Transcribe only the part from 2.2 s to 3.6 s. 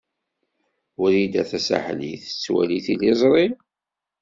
tettwali tiliẓri?